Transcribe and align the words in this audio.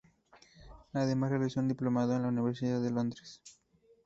Además 0.93 1.29
realizó 1.29 1.59
un 1.59 1.67
diplomado 1.67 2.15
en 2.15 2.23
la 2.23 2.29
Universidad 2.29 2.81
de 2.81 2.89
Los 2.89 2.99
Andes. 2.99 3.39